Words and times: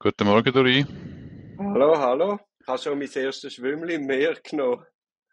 Guten 0.00 0.26
Morgen, 0.26 0.52
Dori. 0.52 0.86
Hallo, 1.58 1.98
hallo. 1.98 2.38
Ich 2.60 2.66
habe 2.68 2.78
schon 2.78 2.98
mein 2.98 3.10
erstes 3.12 3.54
Schwimmli 3.54 3.94
im 3.94 4.06
Meer 4.06 4.36
genommen. 4.36 4.84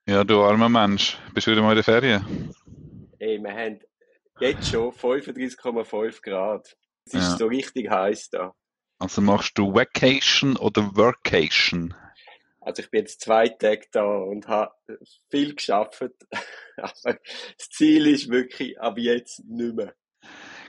Ja, 0.07 0.23
du 0.23 0.41
armer 0.43 0.69
Mensch. 0.69 1.17
Bist 1.33 1.45
du 1.47 1.51
wieder 1.51 1.61
mal 1.61 1.71
in 1.71 1.75
der 1.75 1.83
Ferien? 1.83 2.51
Ey, 3.19 3.39
wir 3.41 3.53
haben 3.53 3.79
jetzt 4.39 4.69
schon 4.69 4.91
35,5 4.91 6.21
Grad. 6.21 6.75
Es 7.05 7.13
ist 7.13 7.21
Ja. 7.31 7.37
so 7.37 7.45
richtig 7.47 7.89
heiß 7.89 8.29
da. 8.31 8.55
Also 8.97 9.21
machst 9.21 9.57
du 9.57 9.73
Vacation 9.73 10.57
oder 10.57 10.95
Workation? 10.95 11.93
Also 12.61 12.81
ich 12.81 12.89
bin 12.89 13.01
jetzt 13.01 13.21
zwei 13.21 13.47
Tage 13.49 13.85
da 13.91 14.03
und 14.03 14.47
habe 14.47 14.73
viel 15.29 15.53
geschafft. 15.53 16.01
Aber 16.77 17.19
das 17.57 17.69
Ziel 17.69 18.07
ist 18.07 18.29
wirklich 18.29 18.79
ab 18.79 18.97
jetzt 18.97 19.43
nicht 19.45 19.75
mehr. 19.75 19.93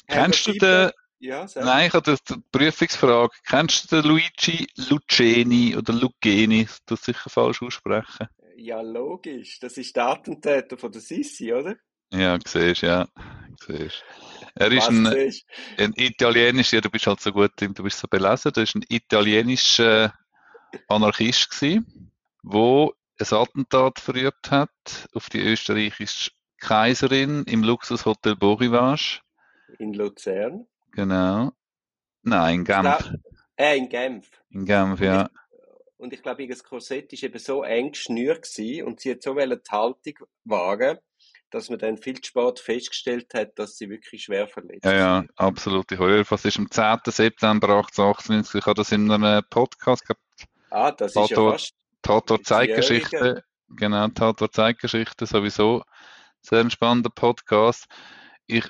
Kennst 0.06 0.46
du 0.46 0.52
den, 0.52 0.90
Ja, 1.18 1.48
sag. 1.48 1.64
nein, 1.64 1.88
ich 1.88 1.94
habe 1.94 2.14
die 2.28 2.34
Prüfungsfrage. 2.52 3.34
Kennst 3.46 3.90
du 3.90 3.96
den 3.96 4.10
Luigi 4.10 4.66
Luceni 4.76 5.76
oder 5.76 5.92
Luceni? 5.92 6.68
Du 6.86 6.96
sicher 6.96 7.30
falsch 7.30 7.62
aussprechen. 7.62 8.28
Ja, 8.56 8.80
logisch. 8.80 9.58
Das 9.60 9.76
ist 9.76 9.96
der 9.96 10.08
Attentäter 10.08 10.76
von 10.76 10.92
der 10.92 11.00
Sissi, 11.00 11.52
oder? 11.52 11.76
Ja, 12.12 12.38
siehst 12.44 12.82
ja. 12.82 13.06
Siehst. 13.66 14.04
Er 14.54 14.72
ist 14.72 14.88
ein, 14.88 15.06
ein 15.06 15.92
italienischer, 15.96 16.76
ja, 16.76 16.80
du 16.80 16.90
bist 16.90 17.06
halt 17.06 17.20
so 17.20 17.32
gut, 17.32 17.52
du 17.58 17.82
bist 17.82 17.98
so 17.98 18.08
belesen, 18.08 18.52
du 18.52 18.60
bist 18.60 18.74
ein 18.74 18.84
italienischer 18.88 20.14
Anarchist 20.88 21.50
gewesen, 21.50 22.12
wo 22.42 22.94
ein 23.18 23.26
Attentat 23.30 23.98
verübt 23.98 24.50
hat 24.50 25.08
auf 25.12 25.28
die 25.28 25.40
österreichische 25.40 26.30
Kaiserin 26.58 27.44
im 27.44 27.62
Luxushotel 27.62 28.36
Beau 28.36 28.54
Rivage. 28.54 29.20
In 29.78 29.92
Luzern? 29.92 30.66
Genau. 30.96 31.52
Nein, 32.22 32.60
in 32.60 32.64
Genf. 32.64 33.12
Äh, 33.56 33.76
in 33.76 33.88
Genf. 33.90 34.30
In 34.48 34.64
Genf, 34.64 35.00
ja. 35.00 35.28
Und 35.98 36.14
ich 36.14 36.22
glaube, 36.22 36.42
ihr 36.42 36.56
Korsett 36.56 37.12
war 37.12 37.22
eben 37.22 37.38
so 37.38 37.62
eng 37.62 37.92
geschnürt 37.92 38.48
und 38.84 39.00
sie 39.00 39.10
hat 39.10 39.22
so 39.22 39.34
die 39.34 39.40
Haltung 39.70 40.14
wagen, 40.44 40.98
dass 41.50 41.68
man 41.68 41.78
dann 41.78 41.98
viel 41.98 42.18
zu 42.20 42.28
spät 42.28 42.60
festgestellt 42.60 43.34
hat, 43.34 43.58
dass 43.58 43.76
sie 43.76 43.90
wirklich 43.90 44.24
schwer 44.24 44.48
verletzt 44.48 44.86
Ja, 44.86 44.92
ja, 44.94 45.14
war. 45.16 45.26
absolute 45.36 45.98
Höhe. 45.98 46.24
Was 46.30 46.46
ist 46.46 46.58
am 46.58 46.70
10. 46.70 46.98
September 47.06 47.68
1898? 47.68 48.54
Ich 48.60 48.66
habe 48.66 48.74
das 48.74 48.90
in 48.90 49.10
einem 49.10 49.42
Podcast 49.50 50.02
gehabt. 50.06 50.20
Ah, 50.70 50.92
das 50.92 51.14
ist 51.14 51.30
ja 51.30 51.36
fast 51.36 51.74
Tatort 52.00 52.40
Die 52.40 52.44
Zeitgeschichte. 52.44 53.44
Genau, 53.68 54.08
Tatort 54.08 54.54
Zeitgeschichte 54.54 55.26
sowieso. 55.26 55.82
Sehr 56.40 56.60
ein 56.60 56.70
spannender 56.70 57.10
Podcast. 57.10 57.86
Ich 58.46 58.66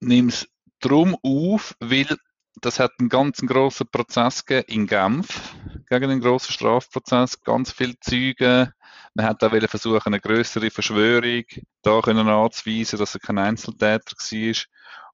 nehme 0.00 0.28
es 0.28 0.48
drum 0.80 1.16
auf, 1.22 1.74
weil 1.80 2.16
das 2.60 2.80
hat 2.80 2.92
einen 2.98 3.08
ganz 3.08 3.38
grossen 3.38 3.88
Prozess 3.90 4.42
in 4.66 4.86
Genf, 4.86 5.54
gegen 5.88 6.10
einen 6.10 6.20
grossen 6.20 6.52
Strafprozess, 6.52 7.40
ganz 7.42 7.72
viele 7.72 7.98
Zeugen. 8.00 8.72
Man 9.14 9.26
hat 9.26 9.42
auch 9.42 9.68
versuchen, 9.68 10.00
eine 10.06 10.20
größere 10.20 10.70
Verschwörung 10.70 11.44
da 11.82 12.00
können 12.00 12.28
anzuweisen, 12.28 12.98
dass 12.98 13.14
er 13.14 13.20
kein 13.20 13.38
Einzeltäter 13.38 14.16
war. 14.16 14.54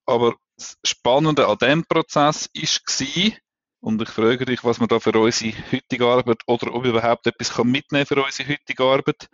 Aber 0.07 0.35
das 0.57 0.77
Spannende 0.85 1.47
an 1.47 1.59
dem 1.59 1.85
Prozess 1.85 2.49
war, 2.55 3.33
und 3.81 4.01
ich 4.01 4.09
frage 4.09 4.47
dich, 4.47 4.65
was 4.65 4.81
wir 4.81 4.87
da 4.87 4.99
für 4.99 5.13
unsere 5.19 5.53
heutige 5.71 6.07
Arbeit 6.07 6.41
oder 6.47 6.75
ob 6.75 6.87
überhaupt 6.87 7.27
etwas 7.27 7.53
kann 7.53 7.71
mitnehmen 7.71 8.07
für 8.07 8.23
unsere 8.23 8.49
heutige 8.49 8.83
Arbeit. 8.83 9.29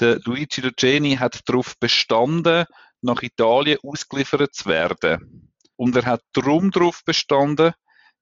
Der 0.00 0.20
Luigi 0.24 0.60
Luceni 0.60 1.16
hat 1.16 1.40
darauf 1.48 1.78
bestanden, 1.78 2.66
nach 3.00 3.22
Italien 3.22 3.78
ausgeliefert 3.82 4.54
zu 4.54 4.66
werden. 4.66 5.47
Und 5.78 5.94
er 5.94 6.06
hat 6.06 6.22
darum 6.32 6.72
darauf 6.72 7.04
bestanden, 7.04 7.72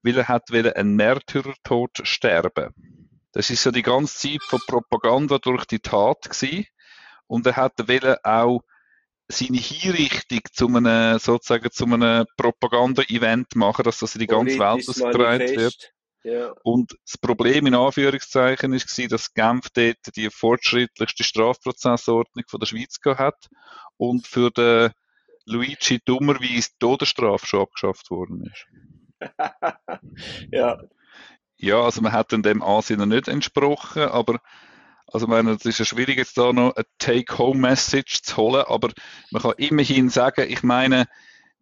weil 0.03 0.19
er 0.19 0.29
hat 0.29 0.53
einen 0.53 0.95
Märtyrertod 0.95 2.03
sterben. 2.03 2.75
Das 3.33 3.49
ist 3.49 3.63
so 3.63 3.71
die 3.71 3.83
ganze 3.83 4.15
Zeit 4.19 4.43
von 4.43 4.61
Propaganda 4.67 5.39
durch 5.39 5.65
die 5.65 5.79
Tat 5.79 6.29
gewesen. 6.29 6.67
Und 7.27 7.47
er 7.47 7.57
hat 7.57 7.73
wollen 7.89 8.17
auch 8.23 8.61
seine 9.29 9.57
Hinrichtung 9.57 10.41
zu 10.53 10.69
einem, 10.69 11.19
sozusagen 11.19 11.71
zu 11.73 11.85
einem 11.87 12.27
Propaganda-Event 12.37 13.57
machen, 13.57 13.85
dass 13.85 14.01
das 14.01 14.15
in 14.15 14.21
die 14.21 14.27
ganze 14.27 14.59
Welt 14.59 14.87
ausgetragen 14.89 15.57
wird. 15.57 15.93
Ja. 16.25 16.53
Und 16.63 16.95
das 17.07 17.17
Problem 17.17 17.67
in 17.67 17.75
Anführungszeichen 17.75 18.75
ist, 18.75 19.11
dass 19.11 19.33
Genf 19.33 19.71
dort 19.71 20.15
die 20.15 20.29
fortschrittlichste 20.29 21.25
Strafprozessordnung 21.25 22.45
von 22.49 22.61
der 22.61 22.67
Schweiz 22.67 23.01
gehabt 23.01 23.19
hat 23.19 23.49
und 23.97 24.27
für 24.27 24.51
den 24.51 24.91
Luigi 25.47 26.01
dummerweise 26.05 26.71
die 26.71 26.79
Todesstrafe 26.79 27.47
schon 27.47 27.63
abgeschafft 27.63 28.11
worden 28.11 28.45
ist. 28.53 28.67
ja, 30.53 30.79
Ja, 31.59 31.83
also 31.83 32.03
man 32.03 32.13
hat 32.13 32.33
in 32.33 32.43
dem 32.43 32.63
Ansinnen 32.63 33.09
nicht 33.09 33.29
entsprochen, 33.29 34.03
aber 34.03 34.41
also 35.07 35.27
meine, 35.27 35.53
es 35.53 35.65
ist 35.65 35.79
ja 35.79 35.85
schwierig 35.85 36.19
jetzt 36.19 36.37
da 36.37 36.53
noch 36.53 36.75
eine 36.75 36.85
Take-Home-Message 36.99 38.23
zu 38.23 38.37
holen, 38.37 38.65
aber 38.67 38.91
man 39.31 39.43
kann 39.43 39.55
immerhin 39.57 40.11
sagen, 40.11 40.51
ich 40.51 40.63
meine, 40.63 41.07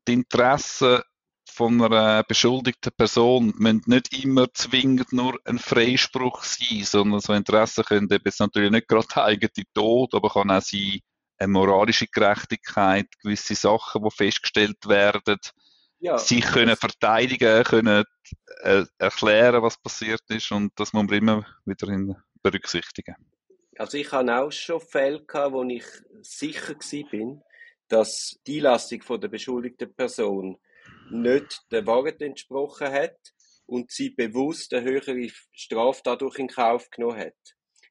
die 0.08 0.14
Interessen 0.14 1.00
von 1.48 1.80
einer 1.80 2.24
beschuldigten 2.24 2.92
Person 2.96 3.54
müssen 3.58 3.82
nicht 3.86 4.24
immer 4.24 4.52
zwingend 4.52 5.12
nur 5.12 5.38
ein 5.44 5.58
Freispruch 5.58 6.42
sein, 6.42 6.82
sondern 6.82 7.20
so 7.20 7.32
Interessen 7.32 7.84
können 7.84 8.08
eben 8.10 8.24
jetzt 8.24 8.40
natürlich 8.40 8.72
nicht 8.72 8.88
gerade 8.88 9.06
der 9.14 9.24
eigene 9.24 9.50
Tod, 9.74 10.14
aber 10.14 10.30
kann 10.30 10.50
auch 10.50 10.62
sein 10.62 11.00
eine 11.44 11.52
moralische 11.52 12.06
Gerechtigkeit, 12.06 13.06
gewisse 13.22 13.54
Sachen, 13.54 14.02
die 14.02 14.10
festgestellt 14.10 14.86
werden, 14.86 15.38
ja. 16.00 16.18
sich 16.18 16.44
können 16.44 16.76
verteidigen, 16.76 17.64
können 17.64 18.04
äh, 18.62 18.84
erklären, 18.98 19.62
was 19.62 19.80
passiert 19.80 20.22
ist 20.28 20.50
und 20.52 20.72
das 20.76 20.92
muss 20.92 21.04
man 21.04 21.14
immer 21.16 21.46
wieder 21.64 22.22
berücksichtigen. 22.42 23.14
Also 23.78 23.98
ich 23.98 24.12
hatte 24.12 24.36
auch 24.36 24.52
schon 24.52 24.80
Fälle 24.80 25.24
gehabt, 25.24 25.52
wo 25.52 25.64
ich 25.64 25.84
sicher 26.22 26.74
bin, 27.10 27.42
dass 27.88 28.38
die 28.46 28.58
Einlassung 28.58 29.02
von 29.02 29.20
der 29.20 29.28
beschuldigten 29.28 29.94
Person 29.94 30.58
nicht 31.10 31.60
der 31.70 31.86
Wahrheit 31.86 32.20
entsprochen 32.22 32.90
hat 32.92 33.18
und 33.66 33.90
sie 33.90 34.10
bewusst 34.10 34.72
eine 34.74 34.88
höhere 34.88 35.28
Strafe 35.52 36.00
dadurch 36.04 36.38
in 36.38 36.48
Kauf 36.48 36.88
genommen 36.90 37.18
hat. 37.18 37.34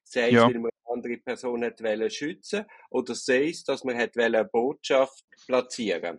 Sei 0.04 0.28
es, 0.28 0.34
Ja. 0.34 0.46
weil 0.46 0.58
man 0.58 0.70
andere 0.86 1.16
Person 1.18 1.64
hat 1.64 1.80
schützen 2.12 2.64
oder 2.90 3.14
sei 3.14 3.48
es, 3.48 3.64
dass 3.64 3.84
man 3.84 3.96
hat 3.96 4.16
eine 4.18 4.44
Botschaft 4.44 5.24
platzieren. 5.46 6.18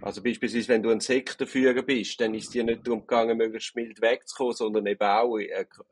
Also 0.00 0.22
beispielsweise, 0.22 0.68
wenn 0.68 0.82
du 0.82 0.90
ein 0.90 1.00
Sektenführer 1.00 1.82
bist, 1.82 2.20
dann 2.20 2.34
ist 2.34 2.54
dir 2.54 2.62
nicht 2.62 2.86
darum 2.86 3.00
gegangen, 3.00 3.36
möglichst 3.36 3.74
mild 3.74 4.00
wegzukommen, 4.00 4.54
sondern 4.54 4.86
eben 4.86 5.02
auch 5.02 5.38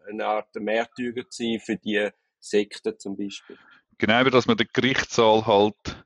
eine 0.08 0.26
Art 0.26 0.54
Märtyrer 0.54 1.28
zu 1.28 1.42
sein 1.42 1.60
für 1.60 1.76
die 1.76 2.08
Sekte 2.38 2.96
zum 2.96 3.16
Beispiel. 3.16 3.58
Genau, 3.98 4.22
dass 4.24 4.46
man 4.46 4.56
den 4.56 4.68
Gerichtssaal 4.72 5.46
halt 5.46 6.04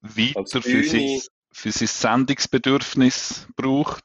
weiter 0.00 0.62
für 0.62 0.84
sein, 0.84 1.20
für 1.50 1.72
sein 1.72 1.88
Sendungsbedürfnis 1.88 3.48
braucht. 3.56 4.04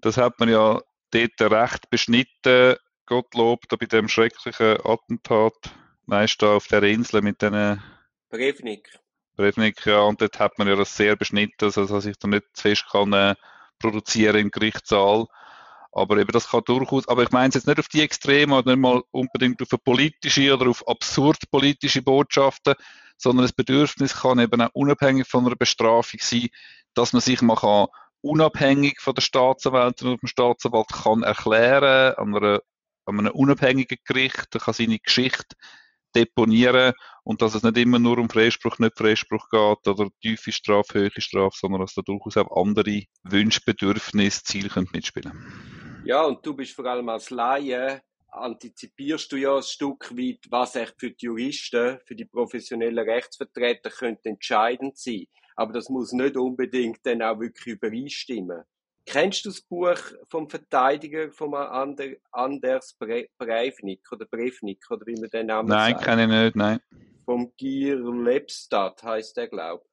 Das 0.00 0.16
hat 0.16 0.38
man 0.38 0.48
ja 0.48 0.80
dort 1.10 1.40
recht 1.40 1.90
beschnitten, 1.90 2.76
Gottlob, 3.06 3.68
da 3.68 3.76
bei 3.76 3.86
dem 3.86 4.08
schrecklichen 4.08 4.78
Attentat, 4.84 5.74
meist 6.10 6.42
da 6.42 6.56
auf 6.56 6.66
der 6.66 6.82
Insel 6.82 7.22
mit 7.22 7.40
den 7.40 7.80
Brevnik. 8.30 8.98
Brevnik, 9.36 9.86
ja, 9.86 10.00
und 10.00 10.20
dort 10.20 10.38
hat 10.38 10.58
man 10.58 10.66
ja 10.68 10.74
das 10.74 10.96
sehr 10.96 11.16
beschnitten, 11.16 11.64
also 11.64 11.86
dass 11.86 12.04
ich 12.04 12.18
da 12.18 12.28
nicht 12.28 12.44
zu 12.52 12.62
fest 12.62 12.86
kann 12.90 13.12
äh, 13.12 13.36
produzieren 13.78 14.36
im 14.36 14.50
Gerichtssaal. 14.50 15.26
Aber 15.92 16.18
eben 16.18 16.32
das 16.32 16.50
kann 16.50 16.62
durchaus, 16.66 17.08
aber 17.08 17.22
ich 17.22 17.30
meine 17.30 17.48
es 17.48 17.54
jetzt 17.54 17.66
nicht 17.66 17.78
auf 17.78 17.88
die 17.88 18.02
Extreme 18.02 18.56
oder 18.56 18.72
nicht 18.72 18.80
mal 18.80 19.02
unbedingt 19.12 19.62
auf 19.62 19.68
eine 19.72 19.78
politische 19.78 20.52
oder 20.52 20.68
auf 20.68 20.86
absurd 20.86 21.38
politische 21.50 22.02
Botschaften, 22.02 22.74
sondern 23.16 23.44
das 23.44 23.52
Bedürfnis 23.52 24.20
kann 24.20 24.38
eben 24.40 24.60
auch 24.60 24.70
unabhängig 24.72 25.26
von 25.26 25.46
einer 25.46 25.56
Bestrafung 25.56 26.20
sein, 26.22 26.48
dass 26.94 27.12
man 27.12 27.22
sich 27.22 27.40
mal 27.40 27.56
kann, 27.56 27.86
unabhängig 28.20 29.00
von 29.00 29.14
der 29.14 29.22
Staatsanwältin 29.22 30.08
oder 30.08 30.18
dem 30.18 30.28
Staatsanwalt 30.28 30.88
kann 30.88 31.22
erklären, 31.22 32.14
an, 32.16 32.36
einer, 32.36 32.60
an 33.04 33.18
einem 33.18 33.32
unabhängigen 33.32 33.98
Gericht, 34.04 34.48
er 34.54 34.60
kann 34.60 34.74
seine 34.74 34.98
Geschichte 34.98 35.56
deponieren 36.14 36.92
und 37.24 37.42
dass 37.42 37.54
es 37.54 37.62
nicht 37.62 37.78
immer 37.78 37.98
nur 37.98 38.18
um 38.18 38.28
Freispruch, 38.28 38.78
nicht 38.78 38.96
Freispruch 38.96 39.48
geht 39.50 39.88
oder 39.88 40.08
tiefe 40.20 40.52
Strafe, 40.52 41.00
höhere 41.00 41.20
Strafe, 41.20 41.56
sondern 41.58 41.80
dass 41.80 41.94
da 41.94 42.02
durchaus 42.02 42.36
auch 42.36 42.64
andere 42.64 43.04
Wünsche, 43.22 43.60
Bedürfnisse, 43.64 44.42
Ziele 44.44 44.68
können 44.68 44.88
mitspielen. 44.92 45.32
Ja, 46.04 46.24
und 46.24 46.44
du 46.44 46.54
bist 46.54 46.72
vor 46.72 46.86
allem 46.86 47.08
als 47.08 47.30
Laie, 47.30 48.02
antizipierst 48.32 49.30
du 49.32 49.36
ja 49.36 49.56
ein 49.56 49.62
Stück 49.62 50.10
weit, 50.16 50.46
was 50.48 50.76
echt 50.76 50.94
für 50.98 51.10
die 51.10 51.26
Juristen, 51.26 51.98
für 52.04 52.14
die 52.14 52.24
professionellen 52.24 53.08
Rechtsvertreter 53.08 53.90
könnte 53.90 54.30
entscheidend 54.30 54.96
sein. 54.96 55.26
Aber 55.56 55.72
das 55.72 55.88
muss 55.88 56.12
nicht 56.12 56.36
unbedingt 56.36 57.00
dann 57.04 57.22
auch 57.22 57.38
wirklich 57.38 57.74
übereinstimmen. 57.74 58.62
Kennst 59.06 59.44
du 59.44 59.48
das 59.48 59.60
Buch 59.60 59.98
vom 60.28 60.48
Verteidiger 60.48 61.30
Ander, 61.72 62.06
Anders 62.30 62.94
Bre 62.98 63.28
Breivnik 63.38 64.00
oder 64.12 64.26
Brevnik 64.26 64.88
oder 64.90 65.06
wie 65.06 65.20
man 65.20 65.30
den 65.30 65.46
Namen 65.46 65.68
Nein, 65.68 65.94
sagt? 65.94 66.04
kenne 66.04 66.22
ich 66.24 66.28
nicht, 66.28 66.56
nein. 66.56 66.80
Vom 67.24 67.52
Gier 67.56 67.96
Lebstadt 67.96 69.02
heißt 69.02 69.36
der, 69.36 69.48
glaub. 69.48 69.84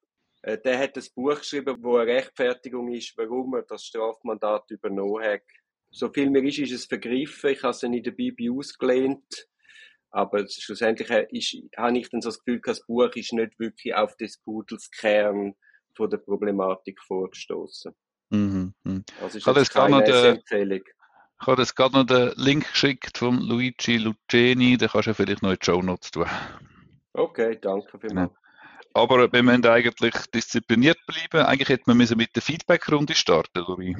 Äh, 0.41 0.57
Der 0.57 0.77
hat 0.77 0.97
ein 0.97 1.03
Buch 1.15 1.37
geschrieben, 1.39 1.77
wo 1.81 1.97
eine 1.97 2.11
Rechtfertigung 2.11 2.91
ist, 2.93 3.17
warum 3.17 3.55
er 3.55 3.63
das 3.63 3.85
Strafmandat 3.85 4.69
übernommen 4.71 5.23
hat 5.23 5.41
so 5.91 6.09
viel 6.09 6.29
mir 6.29 6.43
ist, 6.43 6.59
ist 6.59 6.71
es 6.71 6.85
vergriffen. 6.85 7.51
Ich 7.51 7.63
habe 7.63 7.71
es 7.71 7.83
in 7.83 8.03
der 8.03 8.11
Bibel 8.11 8.51
ausgelehnt. 8.51 9.47
Aber 10.09 10.47
schlussendlich 10.47 11.09
ist, 11.31 11.77
habe 11.77 11.97
ich 11.97 12.09
dann 12.09 12.21
so 12.21 12.29
das 12.29 12.39
Gefühl, 12.43 12.61
das 12.63 12.85
Buch 12.85 13.13
ist 13.15 13.33
nicht 13.33 13.59
wirklich 13.59 13.93
auf 13.93 14.15
des 14.17 14.37
Pudels 14.39 14.89
Kern 14.91 15.53
von 15.95 16.09
der 16.09 16.17
Problematik 16.17 17.01
vorgestoßen. 17.01 17.93
Mhm, 18.29 18.73
mh. 18.83 19.01
Also 19.21 19.37
ist 19.37 19.45
jetzt 19.45 19.73
keine 19.73 20.03
Empfehlung. 20.03 20.81
Ich 21.39 21.47
habe 21.47 21.61
jetzt 21.61 21.75
gerade 21.75 21.95
noch 21.95 22.05
den 22.05 22.31
Link 22.35 22.69
geschickt 22.71 23.17
von 23.17 23.39
Luigi 23.39 23.97
Luceni, 23.97 24.77
den 24.77 24.89
kannst 24.89 25.07
du 25.07 25.13
vielleicht 25.13 25.43
noch 25.43 25.51
in 25.51 25.57
die 25.61 25.65
Show 25.65 25.81
Notes 25.81 26.11
tun. 26.11 26.25
Okay, 27.13 27.57
danke 27.61 27.99
vielmals. 27.99 28.31
Ja. 28.31 28.37
Aber 28.93 29.31
wir 29.31 29.43
müssen 29.43 29.65
eigentlich 29.67 30.15
diszipliniert 30.33 30.97
bleiben. 31.05 31.45
Eigentlich 31.45 31.69
hätte 31.69 31.83
man 31.85 31.97
mit 31.97 32.35
der 32.35 32.41
Feedback-Runde 32.41 33.13
starten, 33.13 33.63
Louis. 33.67 33.95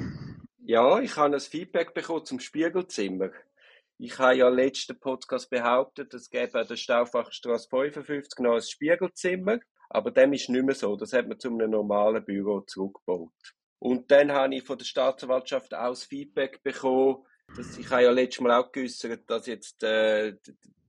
Ja, 0.64 0.98
ich 0.98 1.16
habe 1.16 1.36
ein 1.36 1.40
Feedback 1.40 1.94
bekommen 1.94 2.24
zum 2.24 2.40
Spiegelzimmer. 2.40 3.30
Ich 3.98 4.18
habe 4.18 4.36
ja 4.36 4.48
letzten 4.48 4.98
Podcast 4.98 5.50
behauptet, 5.50 6.14
es 6.14 6.30
gäbe 6.30 6.60
an 6.60 6.66
der 6.66 6.76
Stauffacherstraße 6.76 7.68
55 7.68 8.38
noch 8.40 8.54
ein 8.54 8.62
Spiegelzimmer, 8.62 9.58
aber 9.88 10.10
dem 10.10 10.32
ist 10.32 10.48
nicht 10.48 10.64
mehr 10.64 10.74
so. 10.74 10.96
Das 10.96 11.12
hat 11.12 11.28
man 11.28 11.38
zu 11.38 11.48
einem 11.48 11.70
normalen 11.70 12.24
Büro 12.24 12.60
zurückgebaut. 12.60 13.32
Und 13.78 14.10
dann 14.10 14.32
habe 14.32 14.56
ich 14.56 14.64
von 14.64 14.78
der 14.78 14.84
Staatsanwaltschaft 14.84 15.72
das 15.72 16.04
Feedback 16.04 16.62
bekommen, 16.62 17.24
dass 17.56 17.78
ich 17.78 17.88
habe 17.90 18.02
ja 18.02 18.10
letztes 18.10 18.40
Mal 18.40 18.60
auch 18.60 18.72
geäußert, 18.72 19.22
dass 19.28 19.46
jetzt 19.46 19.82
äh, 19.82 20.36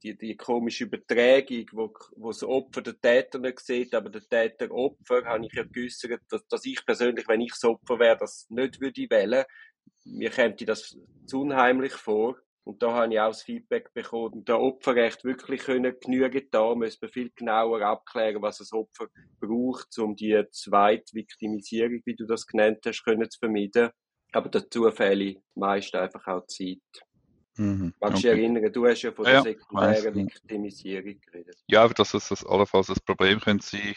die, 0.02 0.18
die 0.18 0.36
komische 0.36 0.86
Übertragung, 0.86 1.66
wo, 1.72 1.94
wo 2.16 2.30
das 2.30 2.44
Opfer 2.44 2.82
den 2.82 3.00
Täter 3.00 3.40
nicht 3.40 3.60
sieht, 3.60 3.94
aber 3.94 4.10
der 4.10 4.22
Täter 4.22 4.72
Opfer, 4.72 5.24
habe 5.26 5.46
ich 5.46 5.54
ja 5.54 5.64
geäußert, 5.64 6.22
dass, 6.30 6.46
dass 6.48 6.66
ich 6.66 6.86
persönlich, 6.86 7.28
wenn 7.28 7.42
ich 7.42 7.52
das 7.52 7.64
Opfer 7.64 8.00
wäre, 8.00 8.18
das 8.18 8.48
nicht 8.50 8.80
würde 8.82 9.10
wählen. 9.10 9.46
Mir 10.06 10.30
käme 10.30 10.56
das 10.56 10.98
zu 11.26 11.42
unheimlich 11.42 11.94
vor. 11.94 12.38
Und 12.64 12.84
da 12.84 12.94
habe 12.94 13.14
ich 13.14 13.20
auch 13.20 13.30
das 13.30 13.42
Feedback 13.42 13.94
bekommen, 13.94 14.46
der 14.46 14.60
Opferrecht 14.60 15.24
wirklich 15.24 15.62
können 15.62 15.96
genügen 16.00 16.48
da, 16.52 16.76
müssen 16.76 17.02
wir 17.02 17.10
viel 17.10 17.32
genauer 17.36 17.82
abklären, 17.82 18.42
was 18.42 18.60
das 18.60 18.74
Opfer 18.74 19.08
braucht, 19.40 19.98
um 19.98 20.16
die 20.16 20.44
Zweitviktimisierung, 20.52 22.02
wie 22.06 22.16
du 22.16 22.26
das 22.26 22.46
genannt 22.46 22.80
hast, 22.86 23.04
können 23.04 23.30
zu 23.30 23.40
vermeiden. 23.40 23.90
Aber 24.32 24.50
dazu 24.50 24.90
fehle 24.92 25.42
meist 25.56 25.96
einfach 25.96 26.28
auch 26.28 26.46
Zeit. 26.46 26.78
Mhm, 27.58 27.94
Magst 28.00 28.24
du 28.24 28.30
okay. 28.30 28.36
dich 28.36 28.46
erinnern, 28.46 28.72
du 28.72 28.88
hast 28.88 29.02
ja 29.02 29.12
von 29.12 29.26
der 29.26 29.34
ja, 29.34 29.42
sekundären 29.42 30.16
Viktimisierung 30.16 31.20
geredet. 31.20 31.58
Ja, 31.68 31.84
aber 31.84 31.94
dass 31.94 32.12
das, 32.12 32.30
das 32.30 32.46
allenfalls 32.46 32.88
das 32.88 33.00
Problem 33.02 33.40
könnte 33.40 33.66
sein 33.66 33.96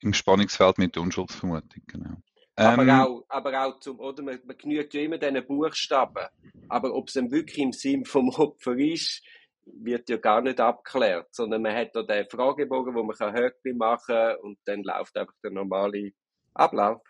im 0.00 0.12
Spannungsfeld 0.12 0.78
mit 0.78 0.96
der 0.96 1.02
Unschuldsvermutung, 1.02 1.82
genau. 1.86 2.16
Aber, 2.56 2.82
ähm, 2.82 2.90
auch, 2.90 3.24
aber 3.28 3.64
auch 3.64 3.80
zum, 3.80 3.98
oder, 3.98 4.22
man, 4.22 4.40
man 4.44 4.56
genügt 4.56 4.94
ja 4.94 5.02
immer 5.02 5.18
diesen 5.18 5.46
Buchstaben. 5.46 6.26
Aber 6.68 6.94
ob 6.94 7.08
es 7.08 7.14
dann 7.14 7.30
wirklich 7.30 7.58
im 7.58 7.72
Sinn 7.72 8.04
vom 8.04 8.28
Opfer 8.28 8.76
ist, 8.76 9.22
wird 9.66 10.08
ja 10.08 10.18
gar 10.18 10.42
nicht 10.42 10.60
abgeklärt, 10.60 11.34
sondern 11.34 11.62
man 11.62 11.74
hat 11.74 11.94
da 11.94 12.02
den 12.02 12.28
Fragebogen, 12.28 12.94
wo 12.94 13.02
man 13.02 13.16
Höckli 13.16 13.72
machen 13.72 14.14
kann 14.14 14.36
und 14.42 14.58
dann 14.66 14.82
läuft 14.82 15.16
einfach 15.16 15.34
der 15.42 15.52
normale 15.52 16.12
Ablauf. 16.52 17.02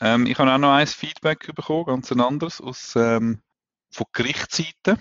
Ähm, 0.00 0.26
ich 0.26 0.38
habe 0.38 0.52
auch 0.52 0.58
noch 0.58 0.72
ein 0.72 0.86
Feedback 0.86 1.54
bekommen, 1.54 1.86
ganz 1.86 2.12
ein 2.12 2.20
anderes, 2.20 2.60
aus 2.60 2.94
ähm, 2.96 3.42
von 3.90 4.06
Gerichtsseite 4.12 4.98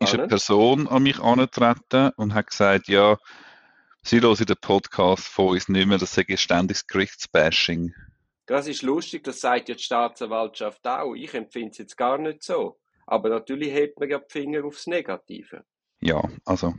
ist 0.00 0.14
eine 0.14 0.28
Person 0.28 0.86
an 0.88 1.02
mich 1.02 1.18
angetreten 1.20 2.10
und 2.16 2.34
hat 2.34 2.48
gesagt, 2.48 2.88
ja, 2.88 3.16
sie 4.02 4.20
hören 4.20 4.44
den 4.44 4.56
Podcast 4.60 5.26
von 5.26 5.48
uns 5.48 5.68
nicht 5.68 5.86
mehr, 5.86 5.98
das 5.98 6.14
sei 6.14 6.24
ein 6.28 6.36
ständiges 6.36 6.86
Gerichtsbashing. 6.86 7.94
Das 8.46 8.66
ist 8.66 8.82
lustig, 8.82 9.24
das 9.24 9.40
sagt 9.40 9.68
ja 9.68 9.74
die 9.74 9.82
Staatsanwaltschaft 9.82 10.86
auch. 10.86 11.14
Ich 11.14 11.32
empfinde 11.34 11.70
es 11.70 11.78
jetzt 11.78 11.96
gar 11.96 12.18
nicht 12.18 12.42
so. 12.42 12.78
Aber 13.06 13.28
natürlich 13.28 13.72
hebt 13.72 13.98
man 13.98 14.10
ja 14.10 14.18
die 14.18 14.30
Finger 14.30 14.64
aufs 14.64 14.86
Negative. 14.86 15.64
Ja, 16.00 16.22
also 16.44 16.74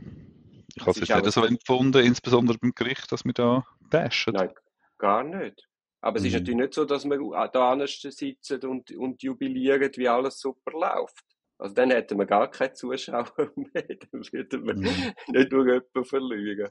ich 0.74 0.82
habe 0.82 0.90
es 0.92 1.08
jetzt 1.08 1.22
nicht 1.22 1.32
so 1.32 1.44
empfunden, 1.44 2.04
insbesondere 2.04 2.58
beim 2.58 2.72
Gericht, 2.74 3.10
dass 3.10 3.24
wir 3.24 3.32
da 3.32 3.66
bashen. 3.90 4.34
Nein, 4.34 4.52
gar 4.98 5.24
nicht. 5.24 5.66
Aber 6.00 6.18
es 6.18 6.24
ist 6.24 6.32
mhm. 6.32 6.38
natürlich 6.38 6.60
nicht 6.60 6.74
so, 6.74 6.84
dass 6.84 7.04
wir 7.04 7.48
da 7.52 7.86
sitzen 7.86 8.60
und, 8.66 8.90
und 8.92 9.22
jubilieren, 9.22 9.90
wie 9.96 10.08
alles 10.08 10.38
super 10.38 10.72
läuft. 10.72 11.35
Also 11.58 11.74
dann 11.74 11.90
hätten 11.90 12.18
wir 12.18 12.26
gar 12.26 12.50
keine 12.50 12.74
Zuschauer 12.74 13.26
mehr, 13.56 13.82
dann 13.82 14.22
würden 14.32 14.66
wir 14.66 14.74
mhm. 14.74 15.14
nicht 15.28 15.52
nur 15.52 15.66
jemanden 15.66 16.04
verlieren. 16.04 16.70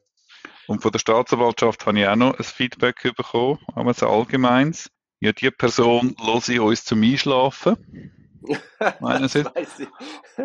Und 0.68 0.82
von 0.82 0.92
der 0.92 1.00
Staatsanwaltschaft 1.00 1.86
habe 1.86 2.00
ich 2.00 2.08
auch 2.08 2.16
noch 2.16 2.38
ein 2.38 2.44
Feedback 2.44 3.02
bekommen, 3.16 3.60
aber 3.74 3.92
ein 3.92 4.08
allgemeins. 4.08 4.92
Ja, 5.20 5.32
die 5.32 5.50
Person 5.50 6.16
los 6.24 6.50
ich 6.50 6.60
uns 6.60 6.84
zum 6.86 7.02
Einschlafen. 7.02 8.12
Einerseits. 9.02 9.50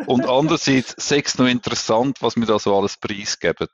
Und 0.06 0.26
andererseits 0.26 0.94
sechs 0.96 1.36
noch 1.38 1.46
interessant, 1.46 2.22
was 2.22 2.36
wir 2.36 2.46
da 2.46 2.58
so 2.58 2.74
alles 2.74 2.96
preisgeben. 2.96 3.68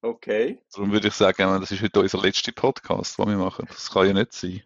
Okay. 0.00 0.62
Darum 0.72 0.92
würde 0.92 1.08
ich 1.08 1.14
sagen, 1.14 1.60
das 1.60 1.70
ist 1.70 1.82
heute 1.82 2.00
unser 2.00 2.18
letzter 2.18 2.52
Podcast, 2.52 3.18
den 3.18 3.28
wir 3.28 3.36
machen. 3.36 3.66
Das 3.68 3.90
kann 3.90 4.06
ja 4.06 4.12
nicht 4.12 4.32
sein. 4.32 4.62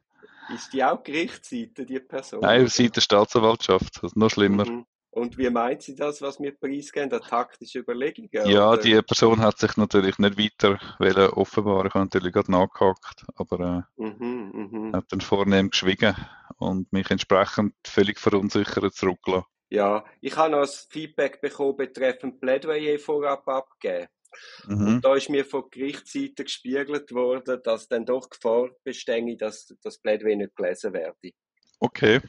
Ist 0.54 0.72
die 0.72 0.82
auch 0.82 1.02
Gerichtsseite, 1.02 1.84
die 1.84 2.00
Person? 2.00 2.40
Nein, 2.40 2.66
Seite 2.68 2.92
der 2.92 3.00
Staatsanwaltschaft. 3.00 3.96
Das 3.96 4.12
ist 4.12 4.16
noch 4.16 4.30
schlimmer. 4.30 4.64
Mhm. 4.64 4.86
Und 5.18 5.36
wie 5.36 5.50
meint 5.50 5.82
sie 5.82 5.94
das, 5.94 6.22
was 6.22 6.38
wir 6.40 6.52
preisgeben? 6.56 7.10
Eine 7.10 7.20
taktische 7.20 7.80
Überlegung? 7.80 8.28
Ja, 8.32 8.70
oder? 8.70 8.80
die 8.80 9.00
Person 9.02 9.40
hat 9.40 9.58
sich 9.58 9.76
natürlich 9.76 10.18
nicht 10.18 10.38
weiter 10.38 10.78
wollen 10.98 11.30
offenbaren. 11.30 11.88
Ich 11.88 11.94
habe 11.94 12.04
natürlich 12.04 12.32
gerade 12.32 12.52
nachgehakt, 12.52 13.26
aber 13.34 13.86
äh, 13.98 14.02
mhm, 14.02 14.70
mh. 14.70 14.96
hat 14.96 15.06
dann 15.10 15.20
vornehm 15.20 15.70
geschwiegen 15.70 16.14
und 16.58 16.92
mich 16.92 17.10
entsprechend 17.10 17.74
völlig 17.84 18.18
verunsichert 18.18 18.94
zurückgelassen. 18.94 19.46
Ja, 19.70 20.04
ich 20.20 20.36
habe 20.36 20.52
noch 20.52 20.62
ein 20.62 20.68
Feedback 20.88 21.40
bekommen 21.40 21.76
betreffend 21.76 22.40
Plädoyer 22.40 22.98
vorab 22.98 23.46
abgeben. 23.48 24.06
Mhm. 24.66 24.86
Und 24.86 25.04
da 25.04 25.14
ist 25.14 25.28
mir 25.28 25.44
von 25.44 25.64
Gerichtsseite 25.70 26.44
gespiegelt 26.44 27.12
worden, 27.12 27.60
dass 27.64 27.88
dann 27.88 28.06
doch 28.06 28.30
Gefahr 28.30 28.70
bestehe, 28.84 29.36
dass 29.36 29.74
das 29.82 29.98
Plädoyer 29.98 30.36
nicht 30.36 30.56
gelesen 30.56 30.92
werde. 30.92 31.32
Okay. 31.80 32.20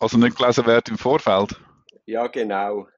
Also 0.00 0.18
nicht 0.18 0.36
gelesen 0.36 0.66
wird 0.66 0.88
im 0.88 0.98
Vorfeld? 0.98 1.60
Ja, 2.08 2.26
genau. 2.26 2.88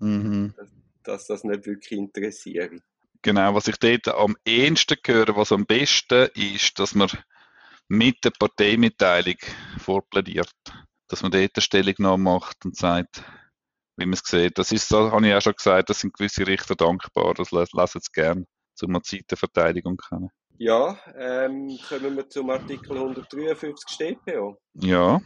Mhm. 0.00 0.54
Dass, 0.56 0.70
dass, 1.02 1.26
das 1.26 1.44
nicht 1.44 1.66
wirklich 1.66 1.98
interessiert. 1.98 2.80
Genau, 3.20 3.54
was 3.54 3.68
ich 3.68 3.76
dort 3.76 4.08
am 4.08 4.36
ehesten 4.46 4.96
höre, 5.04 5.36
was 5.36 5.52
am 5.52 5.66
besten 5.66 6.30
ist, 6.34 6.78
dass 6.78 6.94
man 6.94 7.10
mit 7.88 8.24
der 8.24 8.30
Parteimitteilung 8.30 9.36
vorplädiert. 9.78 10.50
Dass 11.08 11.20
man 11.20 11.30
dort 11.30 11.50
eine 11.54 11.62
Stellungnahme 11.62 12.22
macht 12.22 12.64
und 12.64 12.74
sagt, 12.74 13.22
wie 13.98 14.06
man 14.06 14.14
es 14.14 14.22
sieht. 14.24 14.56
Das 14.56 14.72
ist, 14.72 14.90
das 14.90 15.12
habe 15.12 15.28
ich 15.28 15.34
auch 15.34 15.42
schon 15.42 15.52
gesagt, 15.52 15.90
das 15.90 16.00
sind 16.00 16.14
gewisse 16.14 16.46
Richter 16.46 16.74
dankbar, 16.74 17.34
das 17.34 17.52
lesen 17.52 18.00
sie 18.00 18.12
gern, 18.14 18.46
um 18.80 18.88
eine 18.88 19.02
Zeitenverteidigung 19.02 19.98
kennen. 19.98 20.30
Ja, 20.56 20.98
ähm, 21.14 21.78
kommen 21.86 22.16
wir 22.16 22.28
zum 22.30 22.48
Artikel 22.48 22.96
153 22.96 23.90
StPO. 23.90 24.58
Ja. 24.72 25.20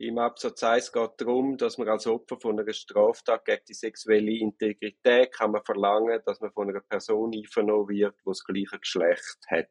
Im 0.00 0.16
Absatz 0.18 0.62
1 0.62 0.92
geht 0.92 1.10
es 1.10 1.16
darum, 1.16 1.56
dass 1.56 1.76
man 1.76 1.88
als 1.88 2.06
Opfer 2.06 2.38
von 2.38 2.58
einer 2.58 2.72
Straftat 2.72 3.44
gegen 3.44 3.64
die 3.68 3.74
sexuelle 3.74 4.30
Integrität 4.30 5.32
kann 5.32 5.50
man 5.50 5.64
verlangen, 5.64 6.20
dass 6.24 6.40
man 6.40 6.52
von 6.52 6.68
einer 6.68 6.82
Person 6.82 7.32
einvernommen 7.34 7.88
wird, 7.88 8.14
die 8.20 8.24
das 8.24 8.44
gleiche 8.44 8.78
Geschlecht 8.78 9.38
hat. 9.48 9.66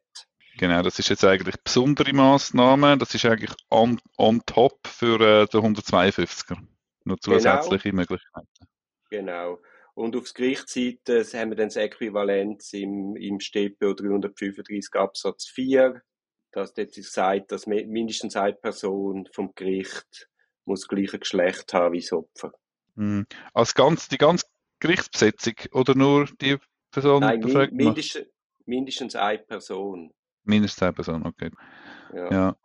Genau, 0.58 0.82
das 0.82 0.98
ist 0.98 1.08
jetzt 1.08 1.24
eigentlich 1.24 1.54
eine 1.54 1.62
besondere 1.64 2.12
Maßnahme. 2.12 2.98
Das 2.98 3.14
ist 3.14 3.24
eigentlich 3.24 3.54
on, 3.70 4.00
on 4.18 4.42
top 4.44 4.86
für 4.86 5.18
äh, 5.18 5.46
den 5.46 5.76
152er. 5.76 6.58
Noch 7.04 7.18
zusätzliche 7.20 7.90
genau. 7.90 8.00
Möglichkeiten. 8.02 8.68
Genau. 9.08 9.62
Und 9.94 10.14
aufs 10.14 10.34
Gerichtsseite 10.34 11.24
haben 11.38 11.50
wir 11.50 11.56
dann 11.56 11.68
das 11.68 11.76
Äquivalent 11.76 12.62
im, 12.74 13.16
im 13.16 13.40
StPO 13.40 13.94
335 13.94 14.94
Absatz 14.94 15.46
4, 15.48 16.02
dass 16.58 16.74
dort 16.74 16.92
sagt, 16.94 17.52
dass 17.52 17.66
mindestens 17.66 18.36
eine 18.36 18.54
Person 18.54 19.28
vom 19.32 19.52
Gericht 19.54 20.28
muss 20.64 20.82
das 20.82 20.88
gleiche 20.88 21.18
Geschlecht 21.18 21.72
haben 21.72 21.94
wie 21.94 22.00
das 22.00 22.12
Opfer. 22.12 22.52
Mhm. 22.94 23.26
Als 23.54 23.74
ganz, 23.74 24.08
die 24.08 24.18
ganze 24.18 24.46
Gerichtsbesetzung 24.80 25.54
oder 25.72 25.94
nur 25.94 26.26
die 26.40 26.58
Person? 26.90 27.20
Nein, 27.20 27.40
mi 27.40 27.68
mindestens, 27.70 28.26
mindestens 28.66 29.16
eine 29.16 29.38
Person. 29.38 30.12
Mindestens 30.44 30.82
eine 30.82 30.92
Person, 30.92 31.26
okay. 31.26 31.50
Ja. 32.12 32.30
ja. 32.30 32.56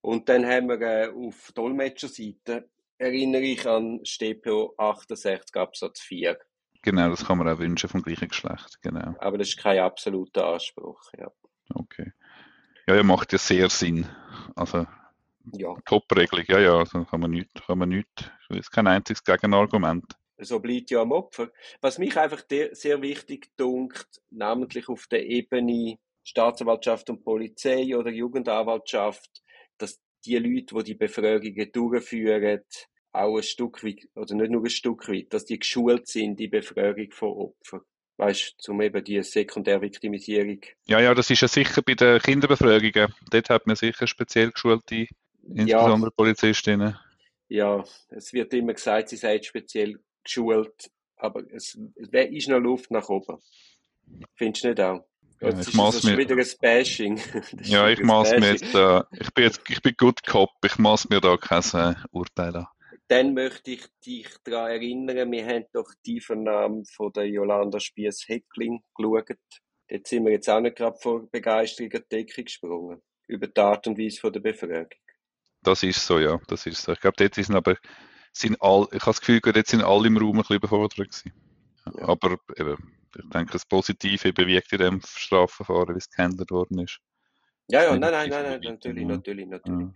Und 0.00 0.28
dann 0.28 0.44
haben 0.46 0.68
wir 0.68 0.80
äh, 0.80 1.08
auf 1.08 1.52
Dolmetscherseite 1.52 2.68
erinnere 2.98 3.42
ich 3.42 3.66
an 3.66 4.00
StPO 4.04 4.74
68 4.78 5.56
Absatz 5.56 6.00
4. 6.00 6.38
Genau, 6.82 7.08
das 7.08 7.24
kann 7.24 7.38
man 7.38 7.48
auch 7.48 7.58
wünschen 7.58 7.88
vom 7.88 8.02
gleichen 8.02 8.28
Geschlecht, 8.28 8.78
genau. 8.82 9.14
Aber 9.18 9.38
das 9.38 9.48
ist 9.48 9.58
kein 9.58 9.78
absoluter 9.78 10.46
Anspruch, 10.46 11.00
ja. 11.18 11.30
Okay. 11.74 12.12
Ja, 12.86 12.96
ja, 12.96 13.02
macht 13.02 13.32
ja 13.32 13.38
sehr 13.38 13.70
Sinn. 13.70 14.06
Also, 14.54 14.86
ja. 15.52 15.74
Top-Regelung, 15.86 16.44
ja, 16.48 16.60
ja, 16.60 16.78
also 16.78 17.04
kann 17.04 17.20
man 17.20 17.30
nicht, 17.30 17.50
kann 17.66 17.78
man 17.78 17.88
nicht, 17.88 18.08
das 18.48 18.58
ist 18.58 18.70
kein 18.70 18.86
einziges 18.86 19.24
Gegenargument. 19.24 20.04
So 20.38 20.58
bleibt 20.60 20.90
ja 20.90 21.00
am 21.00 21.12
Opfer. 21.12 21.50
Was 21.80 21.98
mich 21.98 22.16
einfach 22.16 22.42
sehr 22.48 23.02
wichtig 23.02 23.50
dunkt, 23.56 24.20
namentlich 24.30 24.88
auf 24.88 25.06
der 25.06 25.24
Ebene 25.24 25.96
Staatsanwaltschaft 26.24 27.08
und 27.10 27.22
Polizei 27.22 27.96
oder 27.96 28.10
Jugendanwaltschaft, 28.10 29.42
dass 29.78 30.00
die 30.24 30.36
Leute, 30.38 30.74
die 30.74 30.84
die 30.84 30.94
Befragungen 30.94 31.70
durchführen, 31.72 32.62
auch 33.12 33.36
ein 33.36 33.42
Stück 33.42 33.84
weit, 33.84 34.08
oder 34.14 34.34
nicht 34.34 34.50
nur 34.50 34.64
ein 34.64 34.70
Stück 34.70 35.08
weit, 35.08 35.32
dass 35.32 35.44
die 35.44 35.58
geschult 35.58 36.08
sind, 36.08 36.38
die 36.40 36.48
Befragung 36.48 37.12
von 37.12 37.28
Opfern. 37.28 37.82
Weißt 38.16 38.54
du, 38.64 38.72
um 38.72 38.80
eben 38.80 39.02
die 39.02 39.22
Sekundärviktimisierung. 39.22 40.60
Ja, 40.86 41.00
ja, 41.00 41.14
das 41.14 41.30
ist 41.30 41.40
ja 41.40 41.48
sicher 41.48 41.82
bei 41.82 41.94
den 41.94 42.20
Kinderbefragungen. 42.20 43.12
Dort 43.30 43.50
hat 43.50 43.66
man 43.66 43.74
sicher 43.74 44.06
speziell 44.06 44.52
geschulte, 44.52 45.08
insbesondere 45.42 46.10
ja, 46.10 46.16
Polizistinnen. 46.16 46.96
Ja, 47.48 47.84
es 48.10 48.32
wird 48.32 48.54
immer 48.54 48.74
gesagt, 48.74 49.08
sie 49.08 49.16
seien 49.16 49.42
speziell 49.42 49.98
geschult, 50.22 50.90
aber 51.16 51.42
es, 51.52 51.78
es 51.96 52.08
ist 52.30 52.48
noch 52.48 52.60
Luft 52.60 52.90
nach 52.90 53.08
oben. 53.08 53.38
Findest 54.36 54.64
du 54.64 54.68
nicht 54.68 54.80
auch? 54.80 55.04
Ja, 55.40 55.48
jetzt 55.48 55.68
ich 55.68 55.74
maß 55.74 56.02
mir, 56.04 56.16
wieder 56.16 56.36
ein 56.36 56.46
Bashing. 56.60 57.20
ja, 57.64 57.88
ich 57.88 58.00
maß 58.00 58.30
mir 58.32 58.52
jetzt, 58.52 58.74
äh, 58.74 59.02
ich 59.12 59.34
bin 59.34 59.44
jetzt, 59.44 59.60
ich 59.68 59.82
bin 59.82 59.94
gut 59.96 60.22
Cop, 60.24 60.50
ich 60.64 60.78
maß 60.78 61.08
mir 61.10 61.20
da 61.20 61.36
kein 61.36 61.62
äh, 61.74 61.94
Urteil 62.12 62.56
an. 62.56 62.66
Dann 63.08 63.34
möchte 63.34 63.72
ich 63.72 63.86
dich 64.04 64.28
daran 64.44 64.70
erinnern, 64.70 65.30
wir 65.30 65.46
haben 65.46 65.66
doch 65.72 65.90
die 66.06 66.20
Vernahme 66.20 66.84
von 66.86 67.12
der 67.12 67.28
Jolanda 67.28 67.78
Spiess-Heckling 67.78 68.82
geschaut. 68.96 69.36
Dort 69.88 70.06
sind 70.06 70.24
wir 70.24 70.32
jetzt 70.32 70.48
auch 70.48 70.60
nicht 70.60 70.76
gerade 70.76 70.96
vor 70.98 71.28
Begeisterung 71.30 71.92
an 71.92 72.02
die 72.10 72.16
Decke 72.16 72.44
gesprungen. 72.44 73.02
Über 73.26 73.46
die 73.46 73.60
Art 73.60 73.86
und 73.86 73.98
Weise 73.98 74.20
von 74.20 74.32
der 74.32 74.40
Befragung. 74.40 74.88
Das 75.62 75.82
ist 75.82 76.06
so, 76.06 76.18
ja, 76.18 76.38
das 76.46 76.66
ist 76.66 76.82
so. 76.82 76.92
Ich 76.92 77.00
glaube, 77.00 77.16
dort 77.18 77.34
sind 77.34 77.54
aber, 77.54 77.76
sind 78.32 78.56
all, 78.60 78.86
ich 78.92 79.00
habe 79.00 79.10
das 79.10 79.20
Gefühl, 79.20 79.40
dort 79.40 79.66
sind 79.66 79.82
alle 79.82 80.06
im 80.06 80.16
Raum 80.16 80.36
ein 80.36 80.40
bisschen 80.40 80.56
überfordert 80.56 80.96
gewesen. 80.96 81.32
Ja. 81.86 82.08
Aber 82.08 82.36
eben, 82.56 82.96
ich 83.16 83.30
denke, 83.30 83.52
das 83.52 83.66
Positive 83.66 84.32
bewirkt 84.32 84.72
in 84.72 84.78
dem 84.78 85.00
Strafverfahren, 85.04 85.94
wie 85.94 85.98
es 85.98 86.10
gehandelt 86.10 86.50
worden 86.50 86.80
ist. 86.80 87.00
Ja, 87.68 87.84
ja, 87.84 87.96
nein, 87.96 88.12
nein, 88.12 88.28
nein, 88.28 88.42
nein, 88.42 88.60
natürlich, 88.60 89.06
natürlich, 89.06 89.46
natürlich. 89.46 89.86
Ja. 89.86 89.94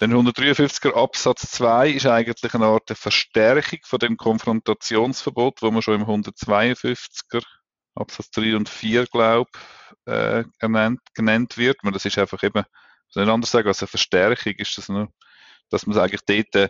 Der 0.00 0.08
153er 0.08 0.94
Absatz 0.94 1.50
2 1.50 1.90
ist 1.90 2.06
eigentlich 2.06 2.54
eine 2.54 2.66
Art 2.66 2.88
Verstärkung 2.90 3.80
von 3.82 3.98
dem 3.98 4.16
Konfrontationsverbot, 4.16 5.60
wo 5.62 5.70
man 5.70 5.82
schon 5.82 6.00
im 6.00 6.06
152er 6.06 7.42
Absatz 7.96 8.30
3 8.30 8.56
und 8.56 8.68
4, 8.68 9.06
glaube 9.06 9.50
äh, 10.06 10.44
genannt, 10.60 11.00
genannt 11.14 11.58
wird. 11.58 11.78
Aber 11.82 11.90
das 11.90 12.04
ist 12.04 12.16
einfach 12.16 12.42
eben, 12.44 12.64
nicht 13.14 13.28
anders 13.28 13.50
sagen 13.50 13.66
als 13.66 13.82
eine 13.82 13.88
Verstärkung, 13.88 14.52
ist 14.52 14.78
das 14.78 14.88
nur, 14.88 15.08
dass 15.68 15.86
man 15.86 15.96
es 15.96 16.02
eigentlich 16.02 16.24
dort 16.24 16.54
äh, 16.54 16.68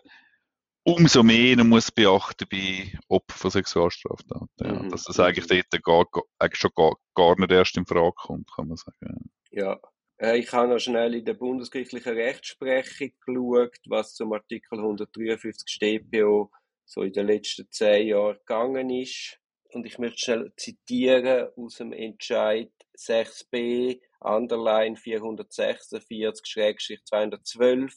umso 0.85 1.23
mehr 1.23 1.63
muss 1.65 1.93
beachten 1.93 2.47
bei 2.51 2.99
Opfern 3.09 3.39
von 3.39 3.51
Sexualstraftaten. 3.51 4.49
Ja, 4.61 4.73
mhm. 4.73 4.89
Dass 4.89 5.05
das 5.05 5.21
eigentlich 5.21 5.47
dort 5.47 5.85
gar, 5.85 6.23
eigentlich 6.39 6.61
schon 6.61 6.71
gar, 6.75 6.95
gar 7.15 7.39
nicht 7.39 7.53
erst 7.53 7.77
in 7.77 7.85
Frage 7.85 8.15
kommt, 8.17 8.51
kann 8.55 8.69
man 8.69 8.79
sagen. 8.79 9.31
Ja, 9.51 9.79
ich 10.21 10.53
habe 10.53 10.69
noch 10.69 10.81
schnell 10.81 11.15
in 11.15 11.25
der 11.25 11.35
bundesgerichtlichen 11.35 12.15
Rechtsprechung 12.15 13.13
geschaut, 13.25 13.79
was 13.87 14.15
zum 14.15 14.33
Artikel 14.33 14.81
153 14.81 15.69
StPO 15.69 16.51
so 16.85 17.03
in 17.03 17.13
den 17.13 17.29
letzten 17.29 17.71
zehn 17.71 18.09
Jahren 18.09 18.39
gegangen 18.39 18.91
ist. 18.91 19.39
Und 19.73 19.87
ich 19.87 19.99
möchte 19.99 20.19
schnell 20.19 20.53
zitieren 20.57 21.51
aus 21.57 21.77
dem 21.77 21.93
Entscheid 21.93 22.73
6b, 22.97 24.01
Underline 24.21 24.97
446-212. 24.97 27.93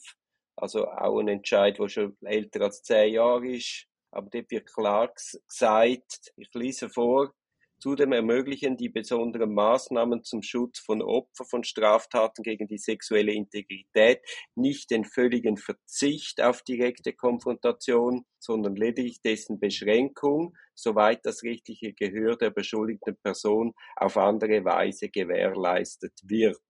Also 0.54 0.86
auch 0.86 1.18
ein 1.18 1.28
Entscheid, 1.28 1.78
der 1.78 1.88
schon 1.88 2.14
älter 2.22 2.60
als 2.60 2.82
zehn 2.82 3.14
Jahre 3.14 3.48
ist. 3.48 3.86
Aber 4.12 4.28
dort 4.30 4.48
wird 4.50 4.72
klar 4.72 5.12
gesagt, 5.12 6.32
ich 6.36 6.54
lese 6.54 6.88
vor, 6.88 7.34
Zudem 7.82 8.12
ermöglichen 8.12 8.76
die 8.76 8.88
besonderen 8.88 9.54
Maßnahmen 9.54 10.22
zum 10.22 10.40
Schutz 10.40 10.78
von 10.78 11.02
Opfern 11.02 11.48
von 11.48 11.64
Straftaten 11.64 12.44
gegen 12.44 12.68
die 12.68 12.78
sexuelle 12.78 13.32
Integrität 13.32 14.20
nicht 14.54 14.92
den 14.92 15.04
völligen 15.04 15.56
Verzicht 15.56 16.40
auf 16.40 16.62
direkte 16.62 17.12
Konfrontation, 17.12 18.24
sondern 18.38 18.76
lediglich 18.76 19.20
dessen 19.20 19.58
Beschränkung, 19.58 20.56
soweit 20.76 21.26
das 21.26 21.42
rechtliche 21.42 21.92
Gehör 21.92 22.36
der 22.36 22.50
beschuldigten 22.50 23.16
Person 23.16 23.74
auf 23.96 24.16
andere 24.16 24.64
Weise 24.64 25.08
gewährleistet 25.08 26.12
wird. 26.22 26.62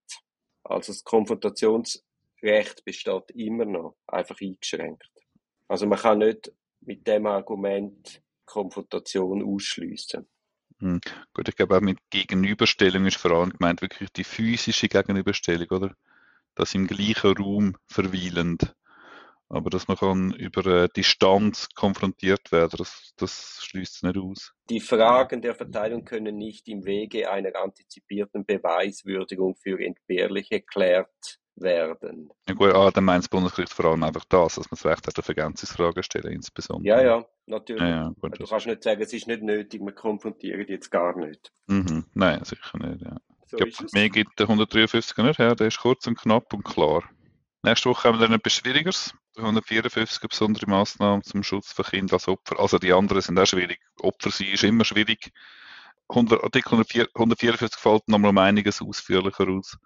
Also 0.65 0.93
das 0.93 1.05
Konfrontationsrecht 1.05 2.87
besteht 2.87 3.31
immer 3.35 3.67
noch, 3.67 3.97
einfach 4.07 4.41
eingeschränkt. 4.41 5.13
Also 5.69 5.87
man 5.87 5.99
kann 5.99 6.21
nicht 6.21 6.51
mit 6.81 7.07
dem 7.07 7.27
Argument 7.27 8.23
Konfrontation 8.47 9.43
ausschließen. 9.43 10.27
Hm. 10.83 11.01
Gut, 11.33 11.49
ich 11.49 11.55
glaube 11.55 11.77
auch 11.77 11.81
mit 11.81 11.99
Gegenüberstellung 12.11 13.07
ist 13.07 13.17
vor 13.17 13.31
allem 13.31 13.51
gemeint 13.51 13.83
wirklich 13.83 14.11
die 14.11 14.25
physische 14.25 14.89
Gegenüberstellung, 14.89 15.69
oder? 15.69 15.95
Das 16.57 16.75
im 16.75 16.89
gleichen 16.89 17.37
Raum 17.37 17.77
verweilend. 17.87 18.75
Aber 19.49 19.71
dass 19.71 19.87
man 19.87 19.97
kann 19.97 20.33
über 20.33 20.67
äh, 20.67 20.89
Distanz 20.89 21.69
konfrontiert 21.77 22.51
werden, 22.51 22.79
das, 22.79 23.13
das 23.17 23.61
schließt 23.63 24.03
nicht 24.03 24.17
aus. 24.17 24.55
Die 24.71 24.81
Fragen 24.81 25.41
der 25.41 25.55
Verteilung 25.55 26.05
können 26.05 26.37
nicht 26.37 26.67
im 26.67 26.85
Wege 26.85 27.31
einer 27.31 27.55
antizipierten 27.55 28.45
Beweiswürdigung 28.45 29.55
für 29.55 29.79
entbehrlich 29.79 30.51
erklärt 30.51 31.39
werden. 31.57 32.31
Ja 32.49 32.55
gut, 32.55 32.75
ah, 32.75 32.91
dann 32.91 33.05
meint 33.05 33.25
das 33.25 33.29
Bundesgericht 33.29 33.73
vor 33.73 33.87
allem 33.87 34.03
einfach 34.03 34.25
das, 34.25 34.55
dass 34.55 34.71
man 34.71 34.79
das 34.83 34.87
Recht 34.87 35.07
hat 35.07 35.19
auf 35.19 35.29
Ergänzungsfragen 35.29 36.03
stellen 36.03 36.33
insbesondere. 36.33 36.97
Ja, 36.97 37.03
ja, 37.03 37.27
natürlich. 37.47 37.83
Ja, 37.83 37.89
ja, 37.89 38.13
gut, 38.21 38.39
du 38.39 38.45
kannst 38.45 38.67
nicht 38.67 38.83
sagen, 38.83 39.03
es 39.03 39.13
ist 39.13 39.27
nicht 39.27 39.43
nötig, 39.43 39.81
wir 39.81 39.93
konfrontieren 39.93 40.67
jetzt 40.69 40.91
gar 40.91 41.17
nicht. 41.17 41.53
Mhm. 41.67 42.07
Nein, 42.15 42.45
sicher 42.45 42.79
nicht, 42.79 43.03
ja. 43.03 43.17
So 43.47 43.59
ich 43.59 43.77
glaube, 43.77 43.91
mehr 43.93 44.09
gibt 44.09 44.39
der 44.39 44.49
153 44.49 45.17
nicht 45.19 45.39
her, 45.39 45.55
der 45.55 45.67
ist 45.67 45.79
kurz 45.79 46.07
und 46.07 46.19
knapp 46.19 46.53
und 46.55 46.65
klar. 46.65 47.03
Nächste 47.63 47.91
Woche 47.91 48.09
haben 48.09 48.19
wir 48.19 48.27
dann 48.27 48.37
etwas 48.37 48.55
Schwierigeres. 48.55 49.15
154 49.37 50.29
besondere 50.29 50.69
Massnahmen 50.69 51.23
zum 51.23 51.43
Schutz 51.43 51.73
von 51.73 51.85
Kindern 51.85 52.17
als 52.17 52.29
Opfer. 52.29 52.59
Also 52.59 52.79
die 52.79 52.93
anderen 52.93 53.23
sind 53.23 53.39
auch 53.39 53.47
schwierig. 53.47 53.81
Opfer 54.01 54.31
sein 54.31 54.49
ist 54.49 54.65
immer 54.65 54.85
schwierig. 54.85 55.33
100, 56.09 56.43
Artikel 56.43 56.75
144 56.75 57.79
fällt 57.79 58.09
noch 58.09 58.19
mal 58.19 58.29
um 58.29 58.39
einiges 58.39 58.83
ausführlicher 58.83 59.49
aus. 59.49 59.79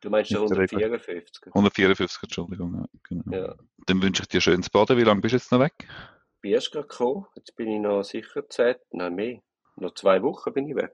Du 0.00 0.10
meinst 0.10 0.30
der 0.30 0.40
154? 0.40 1.46
154, 1.46 2.22
Entschuldigung. 2.22 2.74
Ja, 2.74 2.86
genau. 3.08 3.36
ja. 3.36 3.54
Dann 3.86 4.02
wünsche 4.02 4.22
ich 4.22 4.28
dir 4.28 4.40
schönes 4.40 4.70
Baden. 4.70 4.96
Wie 4.96 5.02
lange 5.02 5.20
bist 5.20 5.32
du 5.32 5.36
jetzt 5.36 5.50
noch 5.50 5.60
weg? 5.60 5.72
Ich 6.36 6.42
bin 6.42 6.52
erst 6.52 6.70
gerade 6.70 6.86
gekommen. 6.86 7.26
Jetzt 7.34 7.56
bin 7.56 7.68
ich 7.68 7.80
noch 7.80 8.04
sicher 8.04 8.48
Zeit. 8.48 8.80
Nein, 8.92 9.14
mehr. 9.14 9.40
Noch 9.76 9.94
zwei 9.94 10.22
Wochen 10.22 10.52
bin 10.52 10.68
ich 10.68 10.76
weg. 10.76 10.92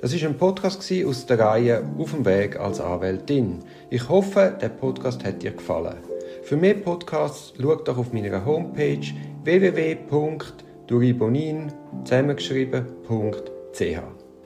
Das 0.00 0.14
war 0.14 0.28
ein 0.28 0.38
Podcast 0.38 0.92
aus 1.04 1.26
der 1.26 1.38
Reihe 1.38 1.84
Auf 1.98 2.12
dem 2.12 2.24
Weg 2.24 2.58
als 2.58 2.80
Anwältin. 2.80 3.62
Ich 3.90 4.08
hoffe, 4.08 4.56
der 4.60 4.70
Podcast 4.70 5.24
hat 5.24 5.42
dir 5.42 5.50
gefallen. 5.50 5.98
Für 6.42 6.56
mehr 6.56 6.74
Podcasts 6.74 7.52
schau 7.60 7.74
doch 7.74 7.98
auf 7.98 8.12
meiner 8.12 8.44
Homepage 8.44 9.00
www.duribonin 9.44 11.72
zusammengeschrieben.ch. 12.04 14.19